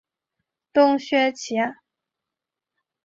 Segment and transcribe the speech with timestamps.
[0.73, 1.75] 洞穴奇案。